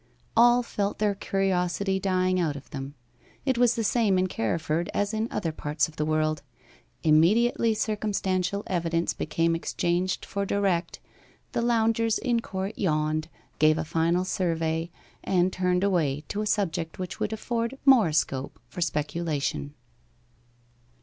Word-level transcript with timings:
All 0.35 0.63
felt 0.63 0.97
their 0.97 1.13
curiosity 1.13 1.99
dying 1.99 2.39
out 2.39 2.55
of 2.55 2.71
them. 2.71 2.95
It 3.45 3.59
was 3.59 3.75
the 3.75 3.83
same 3.83 4.17
in 4.17 4.25
Carriford 4.25 4.89
as 4.95 5.13
in 5.13 5.27
other 5.29 5.51
parts 5.51 5.87
of 5.87 5.97
the 5.97 6.05
world 6.07 6.41
immediately 7.03 7.75
circumstantial 7.75 8.63
evidence 8.65 9.13
became 9.13 9.53
exchanged 9.53 10.25
for 10.25 10.43
direct, 10.43 10.99
the 11.51 11.61
loungers 11.61 12.17
in 12.17 12.39
court 12.39 12.79
yawned, 12.79 13.27
gave 13.59 13.77
a 13.77 13.85
final 13.85 14.25
survey, 14.25 14.89
and 15.23 15.53
turned 15.53 15.83
away 15.83 16.23
to 16.29 16.41
a 16.41 16.47
subject 16.47 16.97
which 16.97 17.19
would 17.19 17.31
afford 17.31 17.77
more 17.85 18.11
scope 18.11 18.59
for 18.67 18.81
speculation. 18.81 19.75